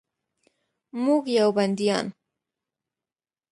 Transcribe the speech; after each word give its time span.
موږ 1.03 1.23
یو 1.37 1.49
بندیان 1.57 2.05